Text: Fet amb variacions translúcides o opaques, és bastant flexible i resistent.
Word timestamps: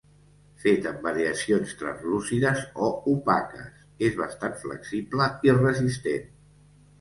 Fet 0.61 0.85
amb 0.91 1.03
variacions 1.07 1.75
translúcides 1.81 2.63
o 2.87 2.87
opaques, 3.13 3.85
és 4.09 4.17
bastant 4.23 4.57
flexible 4.65 5.29
i 5.51 5.55
resistent. 5.61 6.27